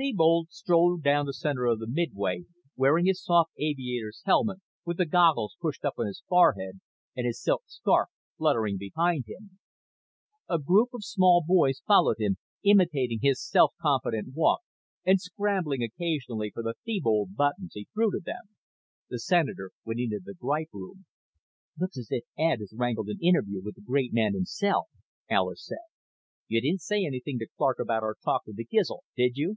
[0.00, 2.44] Thebold strode down the center of the midway,
[2.76, 6.78] wearing his soft aviator's helmet with the goggles pushed up on his forehead
[7.16, 9.58] and his silk scarf fluttering behind him.
[10.48, 14.60] A group of small boys followed him, imitating his self confident walk
[15.04, 18.44] and scrambling occasionally for the Thebold buttons he threw to them.
[19.10, 21.06] The Senator went into the Gripe Room.
[21.76, 24.86] "Looks as if Ed has wangled an interview with the great man himself,"
[25.28, 25.88] Alis said.
[26.46, 29.56] "You didn't say anything to Clark about our talk with the Gizl, did you?"